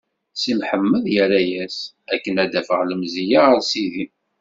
[0.39, 1.77] Si Mḥemmed irra-as:
[2.13, 4.05] Akken ad afeɣ lemzeyya ɣer Sidi.